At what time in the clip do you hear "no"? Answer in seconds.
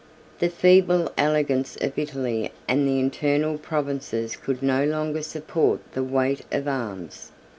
4.63-4.83